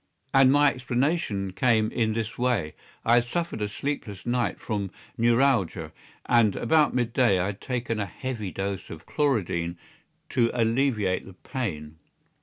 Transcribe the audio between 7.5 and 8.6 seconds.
taken a heavy